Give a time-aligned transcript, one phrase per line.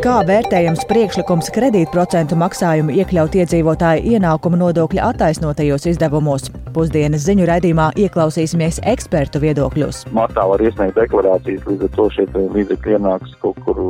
[0.00, 6.48] Kā vērtējams priekšlikums kredītprocentu maksājumu iekļaut iedzīvotāju ienākuma nodokļa attaisnotajos izdevumos?
[6.74, 10.04] Pusdienas ziņu raidījumā ieklausīsimies ekspertu viedokļos.
[10.16, 13.80] Martā var iesniegt deklarācijas, līdz ar to šie līdzekļi ienāks kaut kur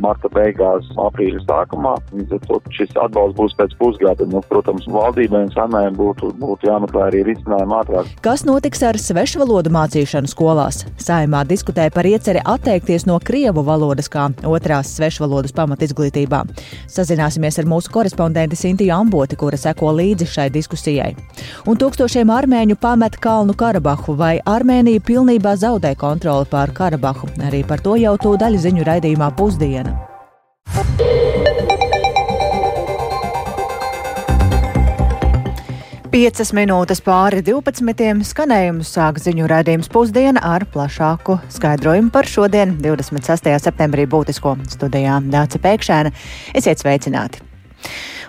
[0.00, 1.94] marta beigās, aprīļa sākumā.
[2.16, 4.26] Līdz ar to šis atbalsts būs pēc pusgada.
[4.30, 8.10] Nu, protams, valdībai un samēm būtu, būtu jāmeklē arī risinājumi ātrāk.
[8.24, 10.84] Kas notiks ar svešvalodu mācīšanu skolās?
[11.00, 16.42] Saimā diskutē par ieceri atteikties no krievu valodas kā otrās svešvalodas pamatizglītībā.
[16.90, 21.12] Sazināsimies ar mūsu korespondenti Sintiju Amboti, kura seko līdzi šai diskusijai.
[21.70, 27.28] Un tūkstošiem armēņu pamet Kalnu Karabahu, vai Armēnija pilnībā zaudē kontroli pār Karabahu.
[27.48, 29.96] Arī par to jau tūdaļ ziņu raidījumā pusdiena.
[36.10, 38.24] Piecas minūtes pāri 12.
[38.26, 43.46] skanējumu sāk ziņu raidījums pusdiena ar plašāku skaidrojumu par šodien, 26.
[43.62, 46.10] septembrī būtisko studijā Dāca Pēkšēna.
[46.58, 47.46] Esiet sveicināti!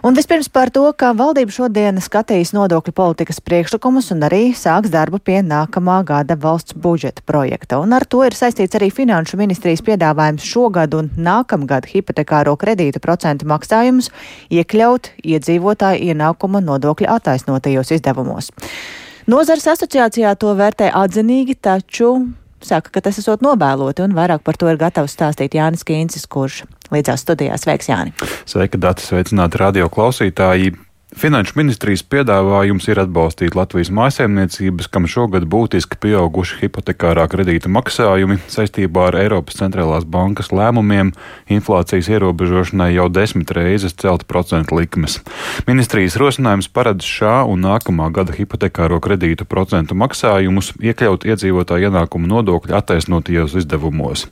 [0.02, 5.20] Un vispirms par to, ka valdība šodien skatīs nodokļu politikas priekšlikumus un arī sāks darbu
[5.22, 7.78] pie nākamā gada valsts budžeta projekta.
[7.78, 13.46] Un ar to ir saistīts arī Finanšu ministrijas piedāvājums šogad un nākamgad hipotekāro kredītu procentu
[13.54, 14.10] maksājumus
[14.50, 18.50] iekļaut iedzīvotāju ienākuma nodokļa attaisnotajos izdevumos.
[19.30, 22.16] Nozars asociācijā to vērtē atzinīgi, taču
[22.66, 26.64] saka, ka tas esot nobēloti, un vairāk par to ir gatavs stāstīt Jānis Kīncis, kurš
[26.94, 27.66] līdzās studijās.
[27.66, 28.16] Sveiks, Jāni!
[28.46, 29.06] Sveika, Dati!
[29.06, 30.76] Sveicināti radio klausītāji!
[31.12, 39.10] Finanšu ministrijas piedāvājums ir atbalstīt Latvijas mājsaimniecības, kam šogad būtiski pieauguši hipotekārā kredīta maksājumi saistībā
[39.10, 41.12] ar Eiropas centrālās bankas lēmumiem
[41.52, 45.18] inflācijas ierobežošanai jau desmit reizes celt procentu likmes.
[45.68, 52.80] Ministrijas rosinājums paredz šā un nākamā gada hipotekāro kredītu procentu maksājumus iekļaut iedzīvotāju ienākumu nodokļu
[52.80, 54.30] attaisnotajos izdevumos.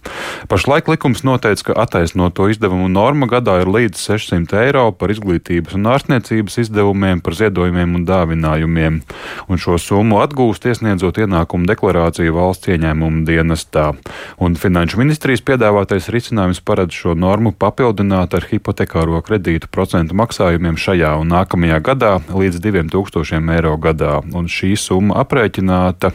[0.47, 5.91] Pašlaik likums noteica, ka attaisnoto izdevumu norma gadā ir līdz 600 eiro par izglītības un
[5.91, 9.01] ārstniecības izdevumiem izdevumiem, par ziedojumiem un dāvinājumiem,
[9.49, 13.91] un šo summu atgūst iesniedzot ienākumu deklarāciju valsts ieņēmumu dienestā.
[14.39, 21.15] Un Finanšu ministrijas piedāvātais risinājums paredz šo normu papildināt ar hipotekāro kredītu procentu maksājumiem šajā
[21.19, 26.13] un nākamajā gadā līdz 2000 eiro gadā, un šī summa aprēķināta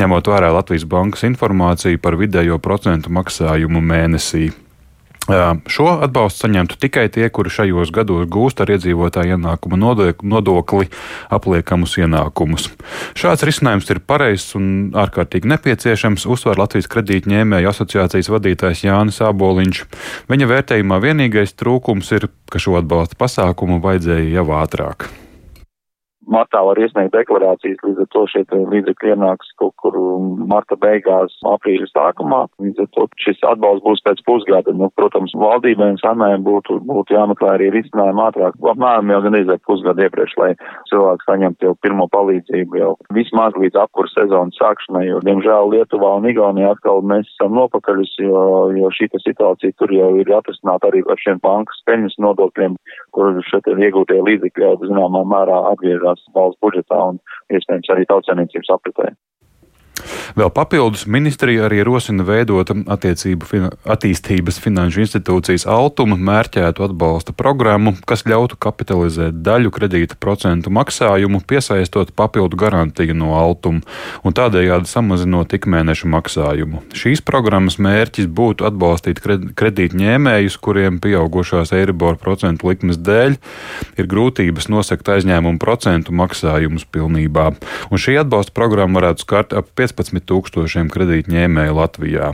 [0.00, 4.52] ņemot vērā Latvijas bankas informāciju par vidējo procentu maksājumu mēnesī.
[5.24, 10.90] Šo atbalstu saņemtu tikai tie, kuri šajos gados gūst ar iedzīvotāju ienākumu nodokli
[11.32, 12.68] apliekamus ienākumus.
[13.16, 19.84] Šāds risinājums ir pareizs un ārkārtīgi nepieciešams, uzsver Latvijas kredītņēmēju asociācijas vadītājs Jānis Āboliņš.
[20.28, 25.08] Viņa vērtējumā vienīgais trūkums ir, ka šo atbalsta pasākumu vajadzēja jau ātrāk
[26.30, 29.96] martā var iesniegt deklarācijas, līdz ar to šie līdzekļi ienāks kaut kur
[30.50, 32.44] marta beigās, aprīļa sākumā.
[32.62, 34.74] Līdz ar to šis atbalsts būs pēc pusgada.
[34.74, 38.58] Nu, protams, valdībai un samēm būtu, būtu jāmeklē arī risinājumi ātrāk.
[38.74, 40.50] Apmēram jau gan izvērt pusgadu iepriekš, lai
[40.90, 46.28] cilvēks saņemtu jau pirmo palīdzību jau vismaz līdz apkur sezonas sākšanai, jo, diemžēl, Lietuvā un
[46.30, 48.44] Igaunijā atkal mēs esam nopakaļus, jo,
[48.78, 52.76] jo šī situācija tur jau ir atrisināta arī ar šiem bankas peļņas nodokļiem,
[53.14, 57.18] kur šeit iegūtie līdzekļi jau zināmā mērā atgriežas iemaksās valsts budžetā un
[57.50, 59.14] iespējams arī tautsēmniecības apritē.
[60.38, 67.94] Vēl papildus ministrija arī rosina veidot attiecību fina, attīstības finanšu institūcijas Altuma mērķētu atbalsta programmu,
[68.08, 73.84] kas ļautu kapitalizēt daļu kredīta procentu maksājumu, piesaistot papildu garantiju no Altuma
[74.24, 76.82] un tādējādi samazinot ikmēnešu maksājumu.
[76.96, 83.36] Šīs programmas mērķis būtu atbalstīt kredītņēmējus, kuriem pieaugušās Eiribor procentu likmes dēļ
[84.00, 87.50] ir grūtības nosakt aizņēmumu procentu maksājumus pilnībā.
[87.90, 92.32] Un šī atbalsta programma varētu skart ap 15 tūkstošiem kredītņēmēju Latvijā.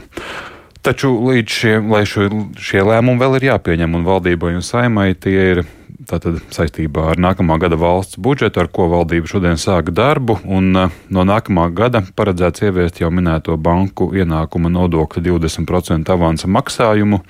[0.81, 5.63] Taču līdz šiem, šo, šie lēmumi vēl ir jāpieņem, un valdībai un saimai tie ir
[6.09, 10.95] tātad saistībā ar nākamā gada valsts budžetu, ar ko valdība šodien sāka darbu, un uh,
[11.13, 17.21] no nākamā gada paredzēts ieviest jau minēto banku ienākuma nodokļa 20% avansa maksājumu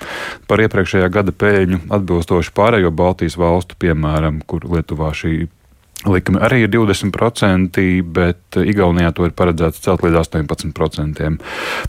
[0.46, 5.48] par iepriekšējā gada pēļņu atbilstoši pārējo Baltijas valstu, piemēram, kur Lietuvā šī
[6.08, 7.82] Likme arī ir 20%,
[8.16, 11.26] bet Igaunijā to ir paredzēts celt līdz 18%.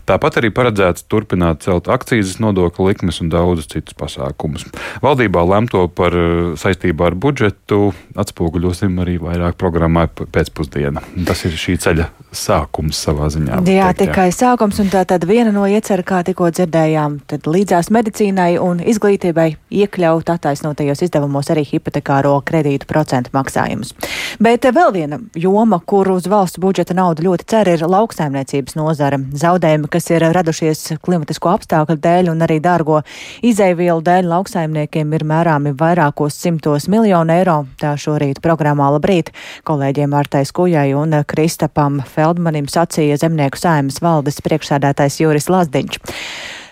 [0.04, 4.66] Tāpat arī paredzēts turpināt celt akcijas nodokļu likmes un daudzus citus pasākumus.
[5.00, 11.00] Valdībā lemto par eh, saistībā ar budžetu atspoguļosim arī vairāk programmā pēcpusdienā.
[11.24, 13.62] Tas ir šī ceļa sākums savā ziņā.
[13.64, 14.36] Jā, teikt, tikai jā.
[14.42, 19.48] sākums, un tā tad viena no iecer, kā tikko dzirdējām, tad līdzās medicīnai un izglītībai
[19.82, 23.96] iekļaut attaisnotajos izdevumos arī hipotekāro kredītu procentu maksājumus.
[24.42, 29.18] Bet vēl viena joma, kur uz valsts budžeta naudu ļoti cer, ir lauksaimniecības nozara.
[29.38, 33.02] Zaudējumi, kas ir radušies klimatisko apstākļu dēļ un arī dārgo
[33.44, 37.58] izēvielu dēļ, lauksaimniekiem ir mērāmi vairākos simtos miljonu eiro.
[37.80, 39.30] Tā šorīt programmā Labrīt
[39.68, 46.02] kolēģiem Artais Kujai un Kristapam Feldmanim sacīja zemnieku saimas valdes priekšsēdētājs Juris Lazdiņš.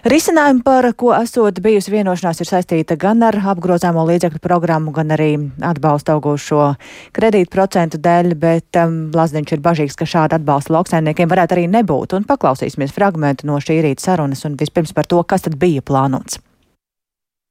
[0.00, 5.34] Risinājumi, par ko esot bijusi vienošanās, ir saistīta gan ar apgrozāmo līdzekļu programmu, gan arī
[5.60, 6.68] atbalstu augošo
[7.12, 12.14] kredītu procentu dēļ, bet um, Lazdiņš ir bažīgs, ka šāda atbalsta lauksaimniekiem varētu arī nebūt.
[12.16, 16.40] Un paklausīsimies fragmentu no šī rīta sarunas un vispirms par to, kas tad bija plānots.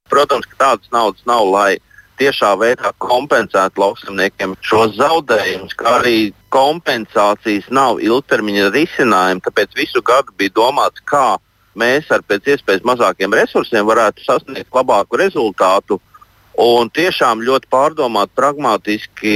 [0.09, 1.77] Protams, ka tādas naudas nav, lai
[2.17, 9.45] tiešā veidā kompensētu lauksaimniekiem šos zaudējumus, kā arī kompensācijas nav ilgtermiņa risinājumi.
[9.45, 11.37] Tāpēc visu gadu bija domāts, kā
[11.79, 15.99] mēs ar pēc iespējas mazākiem resursiem varētu sasniegt labāku rezultātu.
[16.59, 19.33] Un tiešām ļoti pārdomāti, pragmatiski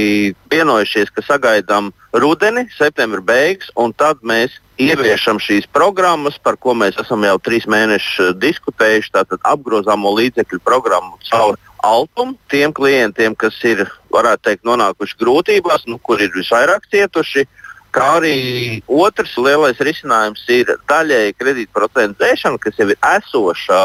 [0.52, 6.98] vienojušies, ka sagaidām rudeni, septembra beigas, un tad mēs ieviešam šīs programmas, par ko mēs
[7.00, 9.14] esam jau trīs mēnešus diskutējuši.
[9.16, 15.96] Tātad apgrozāmo līdzekļu programmu caur altumu tiem klientiem, kas ir, varētu teikt, nonākuši grūtībās, nu,
[16.04, 17.48] kur ir visvairāk cietuši.
[17.48, 17.63] Uh,
[17.94, 23.78] Kā arī otrs lielais risinājums ir daļēji kredītprocentu dzēšana, kas jau ir esoša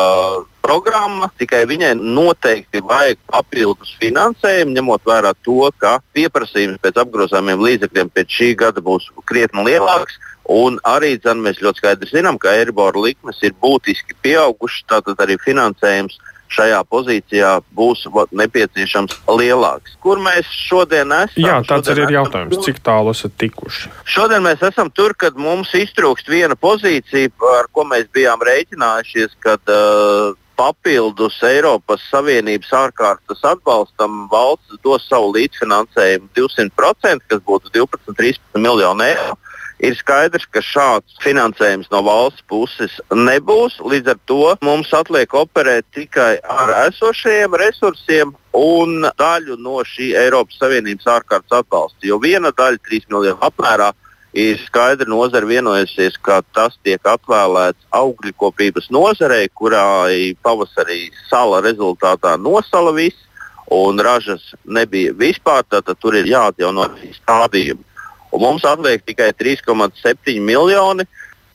[0.65, 8.09] programma, tikai viņai noteikti vajag papildus finansējumu, ņemot vērā to, ka pieprasījums pēc apgrozāmiem līdzekļiem
[8.15, 10.17] pēc šī gada būs krietni lielāks.
[10.49, 15.37] Un arī dzen, mēs ļoti skaidri zinām, ka Eiribora likmes ir būtiski pieaugušas, tātad arī
[15.43, 16.17] finansējums
[16.53, 18.05] šajā pozīcijā būs
[18.35, 19.95] nepieciešams lielāks.
[20.03, 21.43] Kur mēs šodien esam?
[21.43, 22.65] Jā, tāds šodien ir jautājums, tur.
[22.67, 23.93] cik tālu esat tikuši?
[24.09, 29.73] Šodien mēs esam tur, kad mums iztrūkst viena pozīcija, ar ko mēs bijām rēķinājušies, kad
[29.73, 39.13] uh, papildus Eiropas Savienības ārkārtas atbalstam valsts dos savu līdzfinansējumu 200%, kas būtu 12-13 miljoni
[39.13, 39.37] eiro
[39.79, 43.79] ir skaidrs, ka šāds finansējums no valsts puses nebūs.
[43.79, 50.59] Līdz ar to mums atliek operēt tikai ar esošajiem resursiem un daļu no šī Eiropas
[50.59, 52.03] Savienības ārkārtas atbalsta.
[52.07, 53.93] Jo viena daļa, 3 miljonu apmērā,
[54.33, 62.93] ir skaidri nozara vienojusies, ka tas tiek atvēlēts augļkopības nozarei, kurai pavasarī sala rezultātā nosala
[62.97, 63.25] viss.
[63.69, 66.87] Un ražas nebija vispār, tad tur ir jāatjauno
[67.19, 67.88] stādījumi
[68.31, 71.05] un mums atliek tikai 3,7 miljoni,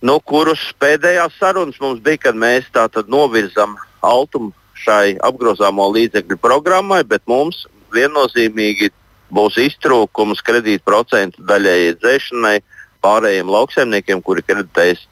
[0.03, 2.69] no kurus pēdējās sarunas mums bija, kad mēs
[3.09, 8.91] novirzam altumu šai apgrozāmo līdzekļu programmai, bet mums viennozīmīgi
[9.35, 12.59] būs iztrūkums kredītprocentu daļēji dzēšanai
[13.05, 15.07] pārējiem lauksaimniekiem, kuri kreditējas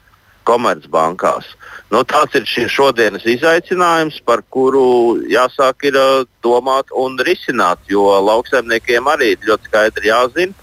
[0.47, 1.47] komercbankās.
[1.93, 5.99] Nu, tāds ir šī šodienas izaicinājums, par kuru jāsāk ir,
[6.43, 10.62] domāt un risināt, jo lauksaimniekiem arī ir ļoti skaidri jāzina,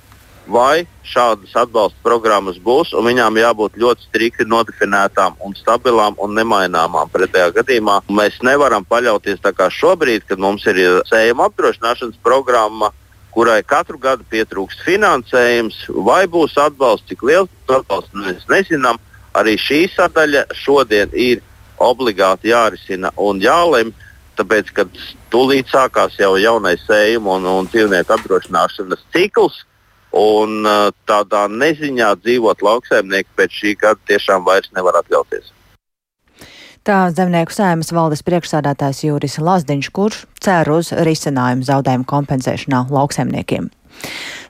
[0.50, 7.11] vai šādas atbalsta programmas būs, un viņām jābūt ļoti strikti nodefinētām un stabilām un nemaināmām.
[7.12, 12.91] Pretējā gadījumā mēs nevaram paļauties tā kā šobrīd, kad mums ir sējuma apdrošināšanas programma,
[13.35, 18.99] kurai katru gadu pietrūkst finansējums, vai būs atbalsts, cik liels atbalsts mēs nezinām.
[19.38, 21.44] Arī šī sadaļa šodien ir
[21.81, 23.94] obligāti jārisina un jālemj,
[24.41, 24.87] tāpēc, ka
[25.31, 29.62] tūlīt sākās jau jaunais sējuma un, un dzīvnieku apdrošināšanas cikls
[30.17, 30.67] Un
[31.07, 35.53] tādā neziņā dzīvot lauksaimnieki pēc šī gada tiešām vairs nevar atļauties.
[36.83, 43.69] Tā zemnieku sēmas valdes priekšsādātājs Jūris Lazdiņš, kurš cer uz risinājumu zaudējumu kompensēšanā lauksaimniekiem.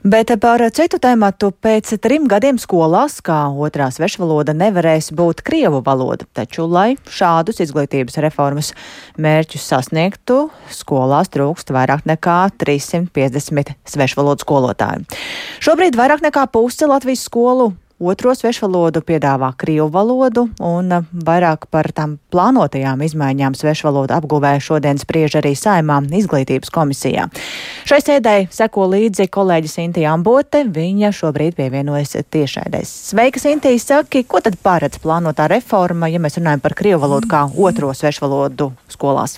[0.01, 6.25] Bet par citu tēmatu pēc trim gadiem skolās, kā otrā svešvaloda, nevarēs būt krievu valoda.
[6.33, 8.71] Taču, lai šādus izglītības reformas
[9.21, 10.39] mērķus sasniegtu,
[10.73, 15.05] skolās trūkst vairāk nekā 350 svešvalodu skolotāju.
[15.61, 17.71] Šobrīd vairāk nekā puse Latvijas skolu
[18.01, 25.37] Otro svešvalodu piedāvā krievu valodu, un vairāk par tām plānotajām izmaiņām svešvalodu apguvē šodien spriež
[25.37, 27.27] arī saimā izglītības komisijā.
[27.85, 32.95] Šai sēdē seko līdzi kolēģis Intija Ambote, viņa šobrīd pievienojas tiešaidēs.
[33.11, 37.45] Sveika, Intija, saki, ko tad paredz plānotā reforma, ja mēs runājam par krievu valodu kā
[37.53, 39.37] otro svešvalodu skolās?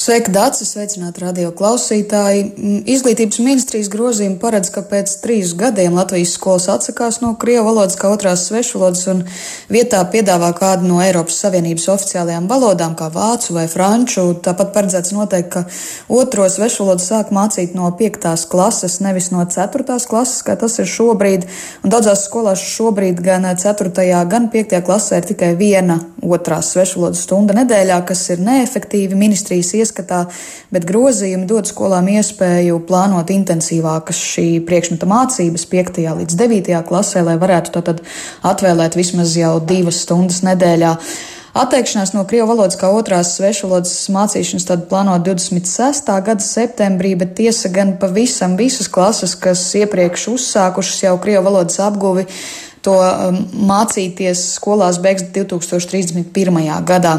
[0.00, 0.70] Sveika, Dārcis!
[0.72, 2.44] Sveicināti radio klausītāji!
[2.56, 7.98] Mm, izglītības ministrijas grozījumi paredz, ka pēc trīs gadiem Latvijas skolas atsakās no krievu valodas
[8.00, 9.20] kā otrās svešvalodas un
[9.68, 14.24] vietā piedāvā kādu no Eiropas Savienības oficiālajām valodām, kā vācu vai franču.
[14.40, 15.66] Tāpat paredzēts noteikt, ka
[16.22, 21.44] otro svešvalodu sāk mācīt no piektās klases, nevis no ceturtās klases, kā tas ir šobrīd.
[21.84, 27.60] Un daudzās skolās šobrīd gan ceturtajā, gan piektajā klasē ir tikai viena otrās svešvalodas stunda
[27.60, 30.28] nedēļā, kas ir neefektīvi ministrijas iesaiņa ieskatā,
[30.70, 36.00] bet grozījumi dod skolām iespēju plānot intensīvākas šī priekšmeta mācības 5.
[36.22, 36.70] līdz 9.
[36.86, 38.00] klasē, lai varētu tātad
[38.46, 40.96] atvēlēt vismaz jau divas stundas nedēļā.
[41.50, 46.12] Atteikšanās no krievu valodas kā otrās svešvalodas mācīšanas tad plānot 26.
[46.22, 52.28] gada septembrī, bet tiesa gan pavisam visas klases, kas iepriekš uzsākušas jau krievu valodas apguvi,
[52.86, 56.70] to um, mācīties skolās beigs 2031.
[56.86, 57.18] gadā.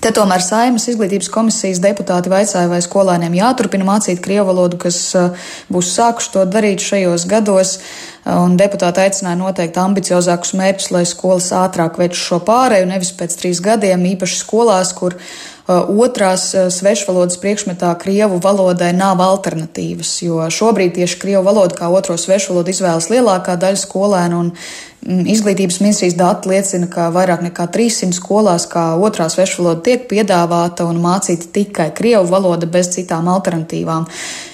[0.00, 5.50] Te tomēr Saimas izglītības komisijas deputāti vaicāja, vai skolēniem jāturpina mācīt krievu valodu, kas uh,
[5.68, 7.76] būs sākuši to darīt šajos gados.
[8.22, 13.58] Un deputāti aicināja noteikt ambiciozākus mērķus, lai skolas ātrāk veiktu šo pārēju, nevis pēc trīs
[13.64, 20.94] gadiem, īpaši skolās, kur uh, otrās uh, svešvalodas priekšmetā Krievu valodai nav alternatīvas, jo šobrīd
[21.00, 24.54] tieši Krievu valodu kā otro svešvalodu izvēlas lielākā daļa skolēnu, un
[25.02, 30.86] Mm, izglītības ministrijas dati liecina, ka vairāk nekā 300 skolās kā otrā svešvaloda tiek piedāvāta
[30.86, 34.06] un mācīta tikai krievu valoda bez citām alternatīvām.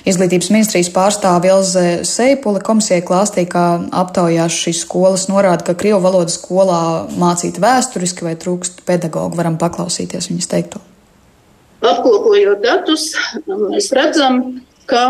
[0.09, 6.33] Izglītības ministrijas pārstāve Ilze Seipule komisijai klāstīja, ka aptaujās šīs skolas norāda, ka krievu valoda
[6.33, 6.81] skolā
[7.19, 9.39] mācīta vēsturiski vai trūkst pedagogu.
[9.39, 10.83] Varam paklausīties viņas teikto.
[11.79, 13.13] Apkopojot datus,
[13.47, 14.41] mēs redzam,
[14.91, 15.05] ka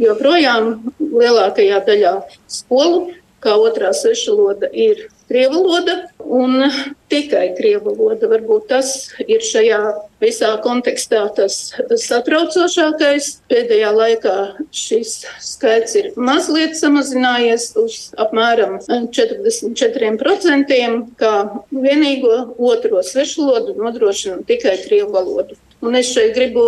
[0.00, 2.14] joprojām lielākajā daļā
[2.48, 3.06] skolu
[3.44, 6.70] kā otrā svešvaloda ir krievu valoda un
[7.10, 8.28] tikai krievu valoda.
[8.30, 8.92] Varbūt tas
[9.26, 9.80] ir šajā
[10.22, 13.28] visā kontekstā tas satraucošākais.
[13.50, 14.36] Pēdējā laikā
[14.74, 20.80] šis skaits ir mazliet samazinājies uz apmēram 44%,
[21.20, 21.34] kā
[21.74, 22.34] vienīgo
[22.72, 25.54] otro svešvalodu nodrošina tikai krievu valodu.
[25.86, 26.62] Un es šeit gribu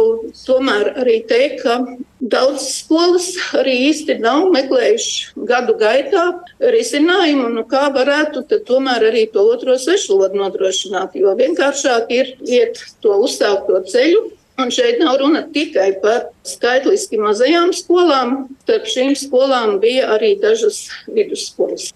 [0.44, 1.78] tomēr arī teikt, ka
[2.20, 6.25] daudz skolas arī īsti nav meklējuši gadu gaitā
[6.62, 11.18] risinājumu, nu kā varētu tomēr arī to otro svešvalodu nodrošināt.
[11.18, 14.28] Jo vienkāršāk ir iet to uzsākto ceļu.
[14.58, 18.48] Un šeit nav runa tikai par skaitliski mazajām skolām.
[18.64, 21.92] Starp šīm skolām bija arī dažas vidusskolas.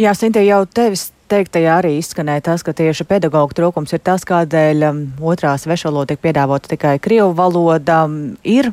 [0.00, 4.84] Jā, Sintie, jau tevis teiktajā arī izskanēja tas, ka tieši pedagoģa trūkums ir tas, kādēļ
[4.88, 5.00] um,
[5.32, 8.02] otrā svešvaloda tiek piedāvota tikai krievu valoda.
[8.44, 8.72] Ir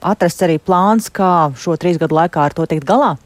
[0.00, 3.16] atrasts arī plāns, kā šo trīs gadu laikā ar to tikt galā?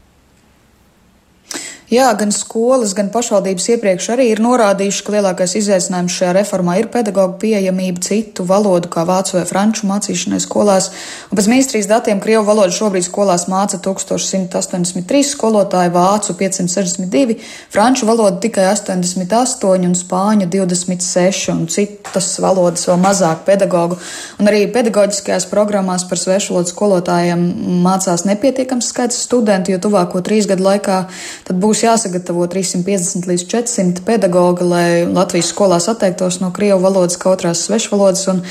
[1.87, 6.89] Jā, gan skolas, gan pašvaldības iepriekš arī ir norādījuši, ka lielākais izaicinājums šajā reformā ir
[6.91, 10.89] pedagoģa pieejamība citu valodu, kā vācu vai franču mācīšanai skolās.
[11.31, 17.37] Un pēc ministrijas datiem Krievu valodu šobrīd skolās māca 1183 skolotāji, vācu 562,
[17.71, 24.01] franču valodu tikai 88 un spāņu 26 un citas valodas vēl mazāk pedagoģu.
[24.43, 27.47] Un arī pedagoģiskajās programmās par svešvalodu skolotājiem
[27.87, 30.99] mācās nepietiekams skaits studentu, jo tuvāko trīs gadu laikā
[31.47, 37.19] tad būs būs jāsagatavo 350 līdz 400 pedagogi, lai Latvijas skolās atteiktos no krievu valodas
[37.21, 38.23] kā otrās svešvalodas.
[38.31, 38.41] Un,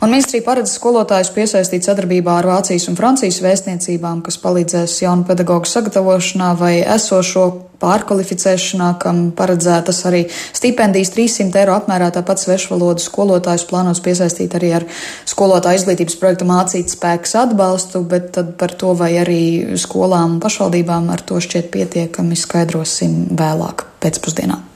[0.00, 5.72] un ministrija paredz skolotājus piesaistīt sadarbībā ar Vācijas un Francijas vēstniecībām, kas palīdzēs jaunu pedagoģu
[5.72, 7.46] sagatavošanā vai esošo
[7.82, 12.10] pārkvalificēšanā, kam paredzētas arī stipendijas 300 eiro apmērā.
[12.14, 14.86] Tāpat svešvalodu skolotājus plānos piesaistīt arī ar
[15.28, 19.42] skolotāju izglītības projektu mācīt spēks atbalstu, bet tad par to vai arī
[19.78, 24.67] skolām un pašvaldībām ar to šķiet pietiekami skaidrosim vēlāk pēcpusdienā.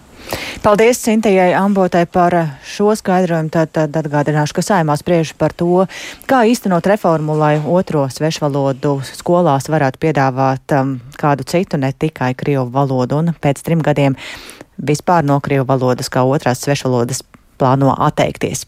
[0.63, 3.51] Paldies Cintijai Ambotai par šo skaidrojumu.
[3.51, 5.87] Tad, tad atgādināšu, ka saimā spriež par to,
[6.31, 12.69] kā īstenot reformu, lai otro svešvalodu skolās varētu piedāvāt um, kādu citu, ne tikai krievu
[12.71, 13.19] valodu.
[13.19, 14.15] Un pēc trim gadiem
[14.79, 17.25] vispār no krievu valodas kā otrās svešvalodas
[17.63, 18.67] plāno atteikties.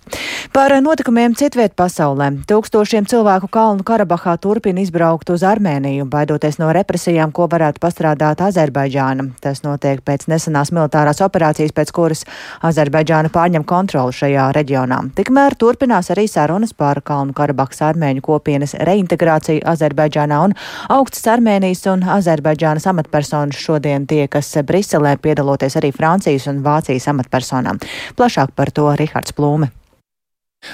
[0.55, 2.31] Par notikumiem citviet pasaulē.
[2.47, 9.33] Tūkstošiem cilvēku Kalnu Karabahā turpina izbraukt uz Armēniju, baidoties no represijām, ko varētu pastrādāt Azerbaidžāna.
[9.43, 12.23] Tas notiek pēc nesenās militārās operācijas, pēc kuras
[12.63, 15.01] Azerbaidžāna pārņem kontroli šajā reģionā.
[15.19, 20.55] Tikmēr turpinās arī sarunas par Kalnu Karabahas armēņu kopienas reintegrāciju Azerbaidžānā un
[20.95, 27.83] augstas Armēnijas un Azerbaidžānas amatpersonas šodien tiekas Briselē, piedaloties arī Francijas un Vācijas amatpersonām.
[28.15, 29.71] Plašāk par to to Rihards Plūme.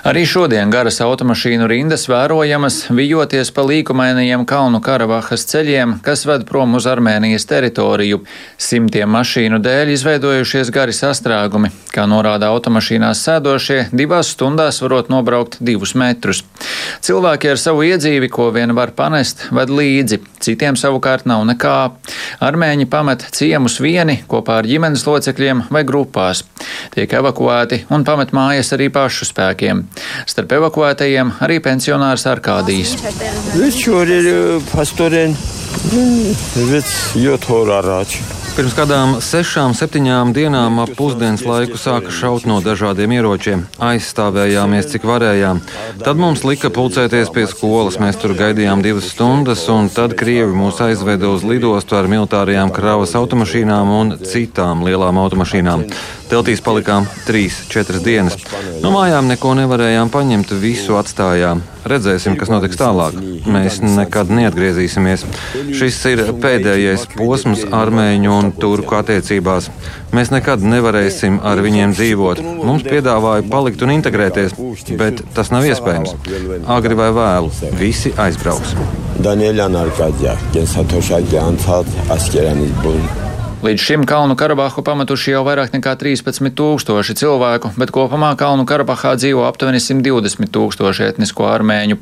[0.07, 6.79] Arī šodien garas automašīnu rindas vērojamas, vijoties pa līkumainajiem Kalnu Karavahas ceļiem, kas ved prom
[6.79, 8.23] uz Armēnijas teritoriju.
[8.57, 11.73] Simtiem mašīnu dēļ izveidojušies gari sastrēgumi.
[11.93, 16.45] Kā norāda automašīnās sēdošie, divās stundās varot nobraukt divus metrus.
[17.05, 21.77] Cilvēki ar savu iedzīvi, ko vien var panest, ved līdzi, citiem savukārt nav nekā.
[22.47, 26.47] Armēņi pamet ciemus vieni kopā ar ģimenes locekļiem vai grupās.
[26.95, 30.27] Tiek evakuēti un pamet mājas arī pašu spēkiem bēgļiem.
[30.27, 32.97] Starp evakuētajiem arī pensionārs Arkādijs.
[33.55, 35.39] Viņš ir pastorēns.
[36.57, 38.23] Viņš jūt horā rāču.
[38.51, 43.63] Pirms kādām sešām, septiņām dienām ap pusdienas laiku sāka šaut no dažādiem ieročiem.
[43.79, 45.63] Aizstāvējāmies, cik varējām.
[46.03, 48.01] Tad mums lika pulcēties pie skolas.
[48.03, 53.15] Mēs tur gaidījām divas stundas, un tad Krievi mūs aizveda uz lidostu ar militārajām kravas
[53.15, 55.87] automašīnām un citām lielām automašīnām.
[56.31, 58.37] Teltīs palikām 3-4 dienas.
[58.85, 61.65] No mājām neko nevarējām paņemt, visu atstājām.
[61.91, 63.17] Redzēsim, kas notiks tālāk.
[63.51, 65.25] Mēs nekad neatgriezīsimies.
[65.75, 69.71] Šis ir pēdējais posms armēņu un turku attiecībās.
[70.15, 72.43] Mēs nekad nevarēsim ar viņiem dzīvot.
[72.63, 74.55] Mums piedāvāja palikt un integrēties,
[75.01, 76.15] bet tas nav iespējams.
[76.71, 78.77] Agri vai vēlu, visi aizbrauks.
[79.21, 83.30] Daniela Narkādžā, Gensatošā Gānfāta, Askerānis Bulna.
[83.61, 89.11] Līdz šim Kalnu Karabahu pametuši jau vairāk nekā 13 tūkstoši cilvēku, bet kopumā Kalnu Karabahā
[89.21, 91.99] dzīvo aptuveni 120 tūkstoši etnisko armēņu.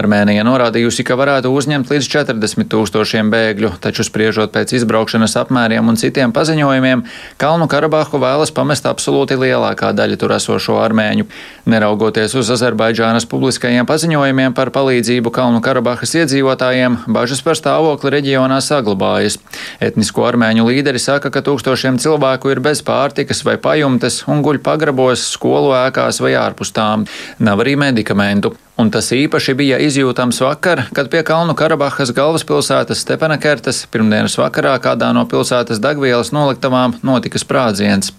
[0.00, 6.00] Armēnija norādījusi, ka varētu uzņemt līdz 40 tūkstošiem bēgļu, taču spriežot pēc izbraukšanas apmēriem un
[6.00, 7.04] citiem paziņojumiem,
[7.36, 11.28] Kalnu Karabahu vēlas pamest absolūti lielākā daļa tur esošo armēņu.
[11.68, 19.36] Neraugoties uz Azerbaidžānas publiskajiem paziņojumiem par palīdzību Kalnu Karabahas iedzīvotājiem, bažas par stāvokli reģionā saglabājas.
[19.84, 24.60] Etnisko armēņu līderi Līderi saka, ka tūkstošiem cilvēku ir bez pārtikas vai pajumtes un guļ
[24.62, 27.02] pagrabos, skolu ēkās vai ārpus tām.
[27.42, 28.52] Nav arī medikamentu.
[28.78, 35.10] Un tas īpaši bija izjūtams vakar, kad pie Kalnu Karabahas galvaspilsētas Stepenakertas pirmdienas vakarā kādā
[35.18, 38.14] no pilsētas degvielas noliktavām notika sprādziens.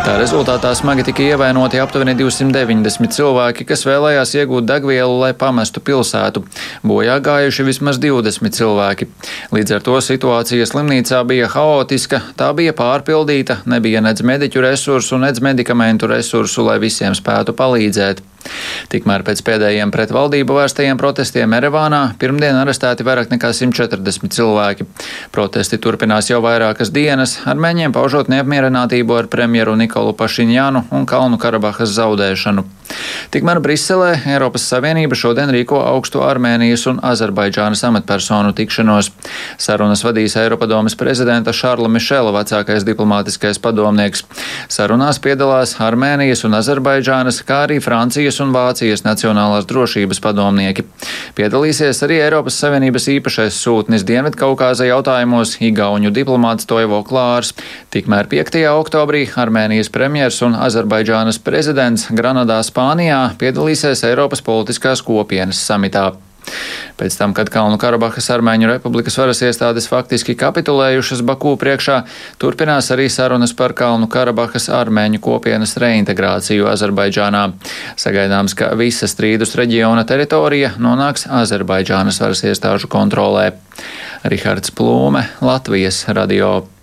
[0.00, 6.40] Tā rezultātā smagi tika ievainoti aptuveni 290 cilvēki, kas vēlējās iegūt degvielu, lai pamestu pilsētu.
[6.86, 9.10] Bojā gājuši vismaz 20 cilvēki.
[9.52, 15.44] Līdz ar to situācija slimnīcā bija haotiska, tā bija pārpildīta, nebija nedz mediķu resursu, nedz
[15.44, 18.24] medikamentu resursu, lai visiem spētu palīdzēt.
[18.90, 24.86] Tikmēr pēc pēdējiem pret valdību vērstajiem protestiem Erevānā pirmdien arestēti vairāk nekā 140 cilvēki.
[25.34, 31.92] Protesti turpinās jau vairākas dienas, armēņiem paužot neapmierinātību ar premjeru Nikolu Pašiņānu un Kalnu Karabahas
[31.96, 32.66] zaudēšanu.
[33.30, 39.12] Tikmēr Briselē Eiropas Savienība šodien rīko augstu Armēnijas un Azerbaidžānas amatpersonu tikšanos.
[39.60, 44.24] Sarunas vadīs Eiropadomas prezidenta Šārla Mišela vecākais diplomātiskais padomnieks.
[44.72, 50.84] Sarunās piedalās Armēnijas un Azerbaidžānas, kā arī Francijas Krievijas un Vācijas nacionālās drošības padomnieki.
[51.34, 57.50] Piedalīsies arī Eiropas Savienības īpašais sūtnis Dienvidkaukāza jautājumos Igauņu diplomāts Toivo Klārs.
[57.90, 58.62] Tikmēr 5.
[58.70, 66.12] oktobrī Armēnijas premjers un Azerbaidžānas prezidents Granadā, Spānijā piedalīsies Eiropas politiskās kopienas samitā.
[67.00, 72.00] Pēc tam, kad Kalnu Karabahas Armēņu republikas varas iestādes faktiski kapitulējušas Baku priekšā,
[72.40, 77.44] turpinās arī sarunas par Kalnu Karabahas Armēņu kopienas reintegrāciju Azerbaidžānā.
[78.00, 83.52] Sagaidāms, ka visa strīdus reģiona teritorija nonāks Azerbaidžānas varas iestāžu kontrolē.
[84.24, 86.79] Rihards Plūme, Latvijas radio.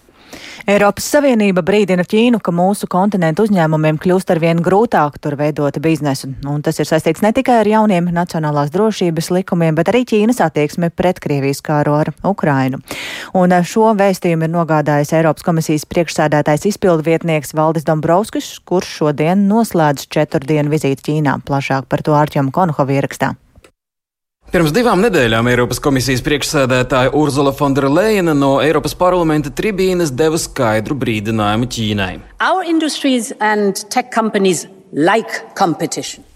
[0.68, 6.28] Eiropas Savienība brīdina Ķīnu, ka mūsu kontinentu uzņēmumiem kļūst arvien grūtāk tur veidot biznesu.
[6.44, 10.92] Un tas ir saistīts ne tikai ar jauniem nacionālās drošības likumiem, bet arī Ķīnas attieksmi
[10.92, 12.82] pret Krievijas kāru ar Ukrainu.
[13.32, 20.10] Un šo vēstījumu ir nogādājis Eiropas komisijas priekšsēdētājs izpildu vietnieks Valdis Dombrovskis, kurš šodien noslēdz
[20.12, 21.40] četru dienu vizīti Ķīnā.
[21.48, 23.38] Plašāk par to Ārķom Konohovi ierakstā.
[24.48, 31.68] Pirms divām nedēļām Eiropas komisijas priekšsēdētāja Urzula Fonderleina no Eiropas parlamenta tribīnes deva skaidru brīdinājumu
[31.68, 32.14] Ķīnai.
[34.96, 35.42] Like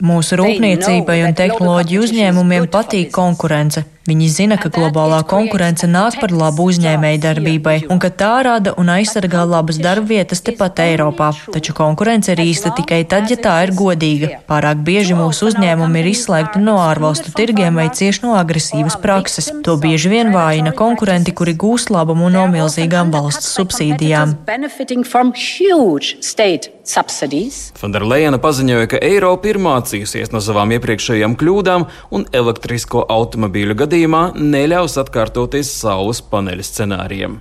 [0.04, 3.86] Mūsu rūpniecībai un tehnoloģiju uzņēmumiem patīk konkurence.
[4.10, 8.88] Viņi zina, ka globālā konkurence nāk par labu uzņēmēju darbībai un ka tā rada un
[8.90, 11.28] aizsargā labas darba vietas tepat Eiropā.
[11.54, 14.32] Taču konkurence ir īsta tikai tad, ja tā ir godīga.
[14.50, 19.52] Pārāk bieži mūsu uzņēmumi ir izslēgti no ārvalstu tirgiem vai cieši no agresīvas prakses.
[19.68, 24.34] To bieži vien vājina konkurenti, kuri gūst labumu no milzīgām valsts subsīdijām.
[27.78, 31.86] Fonderleina paziņoja, ka Eiropa ir mācījusies no savām iepriekšējām kļūdām
[32.18, 37.34] un elektrisko automobīļu gadījumā gadījumā neļaus atkārtoties saules paneļa scenārijiem.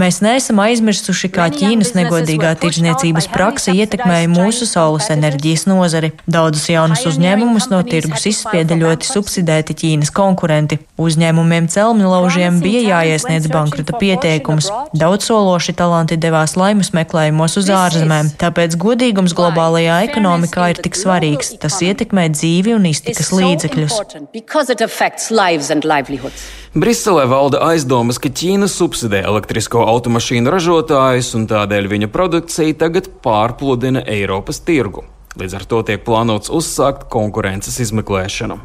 [0.00, 6.12] Mēs neesam aizmirsuši, kā Ķīnas negodīgā tirdzniecības praksa ietekmēja mūsu saules enerģijas nozari.
[6.24, 10.80] Daudzus jaunus uzņēmumus no tirgus izspieda ļoti subsidēti Ķīnas konkurenti.
[11.02, 14.70] Uzņēmumiem celmnilaužiem bija jāiesniedz bankrota pieteikums.
[14.96, 21.52] Daudzsološi talanti devās laimes meklējumos uz ārzemēm, tāpēc godīgums globālajā ekonomikā ekonomikā ir tik svarīgs.
[21.60, 23.94] Tas ietekmē dzīvi un iztikas līdzekļus.
[26.72, 34.04] Briselē valda aizdomas, ka Ķīna subsidē elektrisko automašīnu ražotājus un tādēļ viņa produkcija tagad pārpludina
[34.08, 35.04] Eiropas tirgu.
[35.40, 38.60] Līdz ar to tiek plānots uzsākt konkurences izmeklēšanu.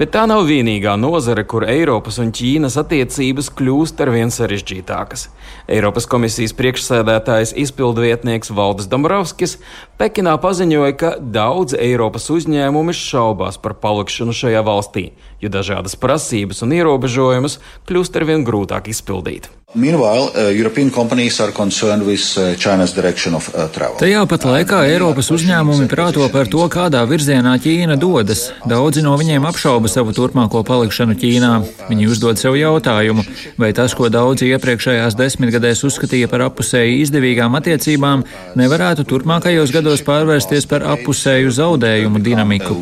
[0.00, 5.28] Bet tā nav vienīgā nozare, kur Eiropas un Ķīnas attiecības kļūst arvien sarežģītākas.
[5.70, 9.58] Eiropas komisijas priekšsēdētājs izpildvietnieks Valdis Dombrovskis
[10.00, 15.10] Pekinā paziņoja, ka daudz Eiropas uzņēmumi šaubās par palikšanu šajā valstī,
[15.44, 19.52] jo dažādas prasības un ierobežojumus kļūst arvien grūtāk izpildīt.
[19.72, 23.94] Meanwhile, uh, European companies are concerned with uh, China's direction of uh, travel.
[24.02, 28.48] Tajā pat laikā Eiropas uzņēmumi prāto par to, kādā virzienā Ķīna dodas.
[28.66, 31.52] Daudzi no viņiem apšauba savu turpmāko palikšanu Ķīnā.
[31.86, 33.22] Viņi uzdod sev jautājumu,
[33.62, 38.26] vai tas, ko daudzi iepriekšējās desmitgadēs uzskatīja par apusēji izdevīgām attiecībām,
[38.58, 42.74] nevarētu turpmākajos gados pārvērsties par apusēju zaudējumu dinamiku.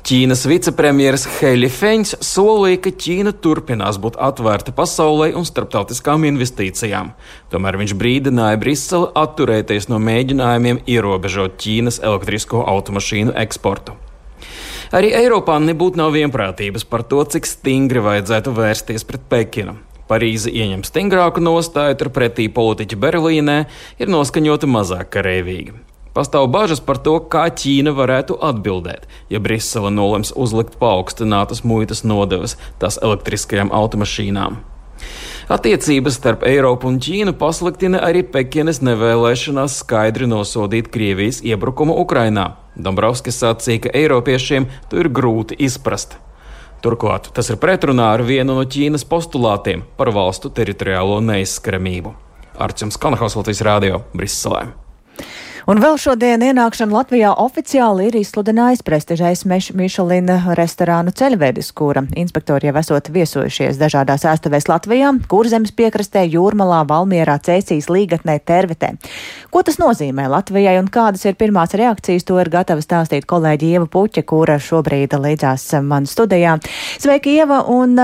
[0.00, 7.10] Ķīnas vicepremjeras Heļi Feņš solīja, ka Ķīna turpinās būt atvērta pasaulē un starptautiskām investīcijām.
[7.52, 13.98] Tomēr viņš brīdināja Briseli atturēties no mēģinājumiem ierobežot Ķīnas elektrisko automašīnu eksportu.
[14.96, 19.76] Arī Eiropā nebūtu nav vienprātības par to, cik stingri vajadzētu vērsties pret Pekinu.
[20.10, 23.60] Parīze ieņem stingrāku nostāju, turpretī politiķi Berlīnē
[24.00, 25.76] ir noskaņoti mazāk karavīgi.
[26.14, 32.56] Pastāv bažas par to, kā Ķīna varētu atbildēt, ja Brisele nolems uzlikt paaugstinātas muitas nodevas
[32.82, 34.58] tās elektriskajām automašīnām.
[35.50, 42.52] Attiecības starp Eiropu un Ķīnu pasliktina arī Pekinas nevēlēšanās skaidri nosodīt Krievijas iebrukumu Ukrainā.
[42.78, 46.18] Dombrovskis sacīja, ka Eiropiešiem to ir grūti izprast.
[46.82, 52.14] Turklāt tas ir pretrunā ar vienu no Ķīnas postulātiem par valstu teritoriālo neizskaramību.
[52.60, 54.68] Arčuns Kanahaus Latvijas Rādio Briselē.
[55.68, 62.76] Un vēl šodien ienākšana Latvijā oficiāli ir izsludinājis prestižais Mišelina restorānu ceļvedis, kura inspektori jau
[62.80, 68.94] esot viesojušies dažādās ēstuvēs Latvijā, kurzemes piekrastē, Jūrmalā, Valmierā, Cēsīs, Līgatnē, Tervetē.
[69.52, 73.90] Ko tas nozīmē Latvijai un kādas ir pirmās reakcijas, to ir gatava stāstīt kolēģi Ieva
[73.90, 76.56] Puķa, kura šobrīd līdzās man studijā.
[76.96, 77.64] Sveiki, Ieva!
[77.70, 77.98] Un,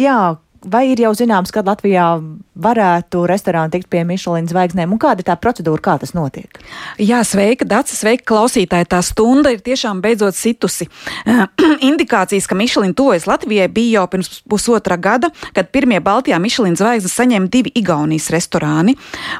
[0.00, 0.20] jā,
[0.64, 2.08] vai ir jau zināms, kad Latvijā
[2.56, 6.58] varētu restorāni tikt pie Michelin zvaigznēm un kāda ir tā procedūra, kā tas notiek?
[7.02, 8.88] Jā, sveika, Dāca, sveika klausītāji.
[8.90, 10.88] Tā stunda ir tiešām beidzot situsi.
[11.90, 17.14] Indikācijas, ka Michelin tuvojas Latvijai, bija jau pirms pusotra gada, kad pirmie Baltijā Michelin zvaigznes
[17.16, 18.96] saņēma divi Igaunijas restorāni.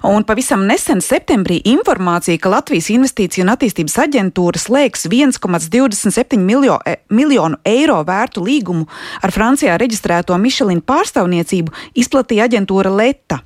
[0.07, 6.99] Un pavisam nesen septembrī informācija, ka Latvijas investīciju un attīstības aģentūra slēgs 1,27 miljo, e,
[7.09, 8.87] miljonu eiro vērtu līgumu
[9.25, 13.06] ar Francijā reģistrēto Michelin pārstāvniecību, izplatīja aģentūra Lēta.
[13.07, 13.41] Leta.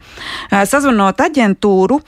[0.51, 2.01] Sazvanot aģentūru,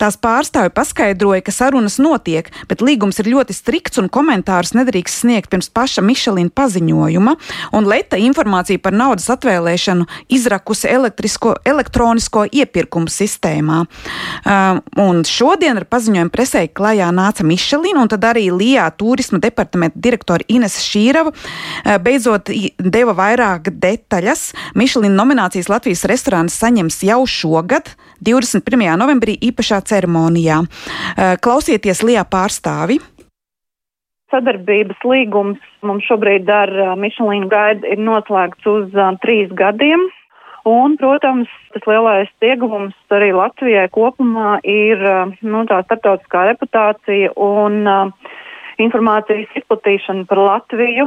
[0.00, 5.50] tās pārstāvi paskaidroja, ka sarunas notiek, bet līgums ir ļoti strikts un komentārus nedrīkst sniegt
[5.52, 7.34] pirms paša Mišelina paziņojuma.
[7.74, 13.82] Un Leta informāciju par naudas atvēlēšanu izrakusi elektronisko iepirkumu sistēmā.
[15.04, 20.46] Un šodien ar paziņojumu presē klajā nāca Mišelina un tad arī Lijā turisma departamenta direktora
[20.48, 21.34] Ines Šīrava
[22.04, 24.46] beidzot deva vairāk detaļas
[24.78, 28.96] Mišelina nominācijas Latvijas restorāna restorāns saņems jau šogad, 21.
[28.98, 30.62] novembrī, īpašā ceremonijā.
[31.16, 33.00] Eh, klausieties Lijā pārstāvi.
[34.30, 40.00] Sadarbības līgums mums šobrīd ar eh, Michelin Guide ir noslēgts uz uh, trīs gadiem.
[40.64, 44.96] Un, protams, tas lielais ieguvums arī Latvijai kopumā ir
[45.42, 48.08] nu, tā starptautiskā reputācija un uh,
[48.80, 51.04] informācijas izplatīšana par Latviju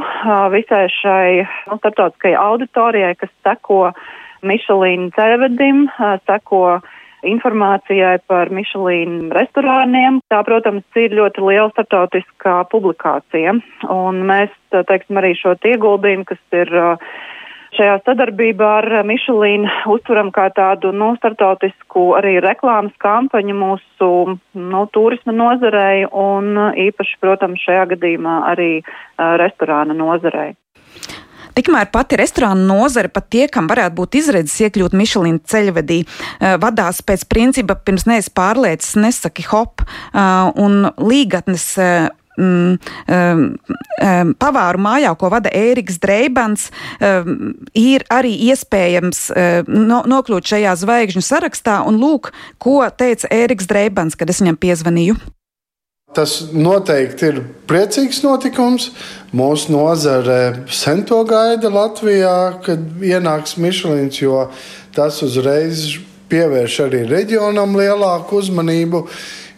[0.54, 3.90] visai šai nu, starptautiskajai auditorijai, kas seko
[4.46, 5.86] Mišelīna ceļvedim,
[6.28, 6.80] seko
[7.26, 10.20] informācijai par Mišelīnu restorāniem.
[10.30, 13.56] Tā, protams, ir ļoti liela startautiskā publikācija,
[13.90, 16.70] un mēs, teiksim, arī šo ieguldījumu, kas ir
[17.76, 24.10] šajā sadarbībā ar Mišelīnu, uztveram kā tādu, nu, startautisku arī reklāmas kampaņu mūsu,
[24.54, 26.54] nu, turisma nozarei un
[26.88, 28.72] īpaši, protams, šajā gadījumā arī
[29.18, 30.52] restorāna nozarei.
[31.58, 37.02] Tikmēr pati restorāna nozare pat tie, kam varētu būt izredzes iekļūt Mišelīna ceļvedī, eh, vadās
[37.02, 42.78] pēc principa pirms neesi pārliecis, nesaki hop, eh, un līgatnes eh, mm,
[43.10, 46.68] um, pavāru mājā, ko vada Ēriks Dreibans,
[47.02, 51.80] um, ir arī iespējams um, no, nokļūt šajā zvaigžņu sarakstā.
[51.90, 52.30] Un lūk,
[52.62, 55.18] ko teica Ēriks Dreibans, kad es viņam piezvanīju.
[56.18, 57.36] Tas noteikti ir
[57.70, 58.88] priecīgs notikums.
[59.30, 64.48] Mūsu nozare sen to gaida Latvijā, kad ienāks Mišlins, jo
[64.96, 65.84] tas uzreiz
[66.32, 69.04] pievērš arī reģionam lielāku uzmanību.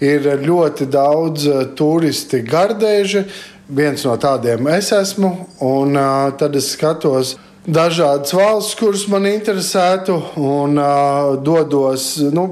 [0.05, 3.25] Ir ļoti daudz eh, turisti gardēži.
[3.73, 5.31] Viens no tādiem es esmu,
[5.65, 12.17] un uh, tad es skatos dažādas valsts, kuras man interesētu, un uh, dodos.
[12.35, 12.49] Nu,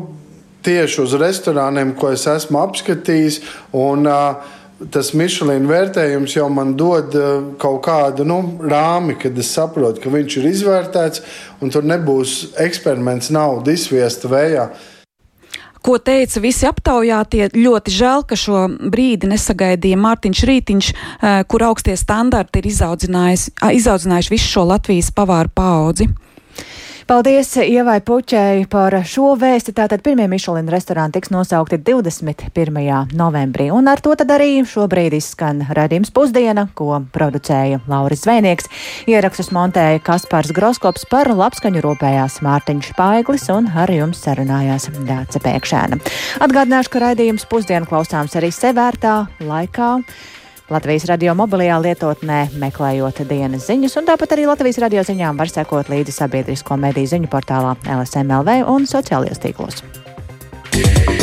[0.67, 3.43] tieši uz restorāniem, ko es esmu apskatījis.
[3.77, 4.57] Un, uh,
[4.93, 7.15] tas Michelin vērtējums jau man dod
[7.59, 11.25] kaut kādu nu, rāmi, kad es saprotu, ka viņš ir izvērtēts
[11.65, 14.69] un tur nebūs eksperiments, nauda izsviesta vējā.
[15.83, 20.89] Ko teica visi aptaujātie, ļoti žēl, ka šo brīdi nesagaidīja Mārtiņš Rītiņš,
[21.51, 26.09] kur augstie standarti ir izaudzinājuši visu šo Latvijas pavāru paudzi.
[27.09, 29.73] Paldies Ievai Puķei par šo vēsti.
[29.73, 33.15] Tātad pirmie Mišelina restorāni tiks nosaukti 21.
[33.17, 33.71] novembrī.
[33.73, 38.69] Un ar to tad arī šobrīd izskan redzījums pusdiena, ko producēja Lauris Zvēnieks.
[39.09, 46.03] Ierakstus montēja Kaspars Groskops par labskaņu rūpējās Mārtiņš Paiglis un ar jums sarunājās Dāca Pēkšēna.
[46.45, 49.95] Atgādināšu, ka raidījums pusdienu klausāms arī sevērtā laikā.
[50.69, 55.89] Latvijas radio mobilajā lietotnē, meklējot dienas ziņas, un tāpat arī Latvijas radio ziņām var sekot
[55.89, 59.81] līdzi sabiedrisko mediju ziņu portālā LSMLV un sociālajos tīklos.
[60.79, 61.18] Yeah.